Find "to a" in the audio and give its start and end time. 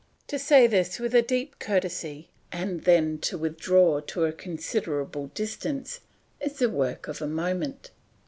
3.99-4.31